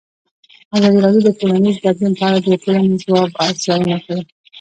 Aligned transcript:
ازادي 0.75 0.99
راډیو 1.05 1.25
د 1.25 1.29
ټولنیز 1.39 1.77
بدلون 1.83 2.13
په 2.17 2.23
اړه 2.27 2.39
د 2.41 2.49
ټولنې 2.63 2.87
د 2.91 2.95
ځواب 3.03 3.29
ارزونه 3.45 3.95
کړې. 4.05 4.21